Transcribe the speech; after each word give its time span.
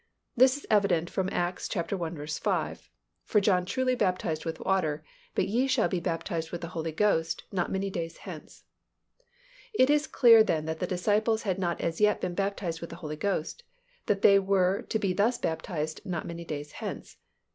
This 0.35 0.57
is 0.57 0.65
evident 0.67 1.11
from 1.11 1.29
Acts 1.31 1.69
i. 1.75 1.83
5, 1.83 2.89
"For 3.23 3.39
John 3.39 3.65
truly 3.65 3.93
baptized 3.93 4.45
with 4.45 4.59
water; 4.61 5.03
but 5.35 5.47
ye 5.47 5.67
shall 5.67 5.87
be 5.87 5.99
baptized 5.99 6.51
with 6.51 6.61
the 6.61 6.69
Holy 6.69 6.91
Ghost 6.91 7.43
not 7.51 7.71
many 7.71 7.91
days 7.91 8.17
hence." 8.17 8.63
It 9.75 9.91
is 9.91 10.07
clear 10.07 10.43
then 10.43 10.65
that 10.65 10.79
the 10.79 10.87
disciples 10.87 11.43
had 11.43 11.59
not 11.59 11.81
as 11.81 12.01
yet 12.01 12.19
been 12.19 12.33
baptized 12.33 12.81
with 12.81 12.89
the 12.89 12.95
Holy 12.95 13.15
Ghost, 13.15 13.61
that 14.07 14.23
they 14.23 14.39
were 14.39 14.81
to 14.89 14.97
be 14.97 15.13
thus 15.13 15.37
baptized 15.37 16.01
not 16.03 16.25
many 16.25 16.45
days 16.45 16.71
hence. 16.71 17.17